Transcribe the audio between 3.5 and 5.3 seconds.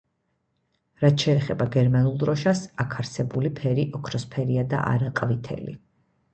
ფერი ოქროსფერია და არა